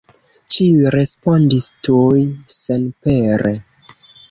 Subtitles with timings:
[0.53, 2.25] Ĉiuj respondis tuj
[2.57, 3.55] senpere.